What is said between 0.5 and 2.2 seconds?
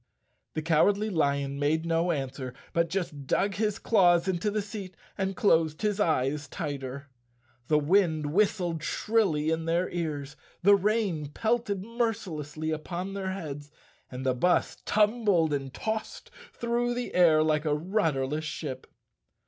The Cowardly Lion made no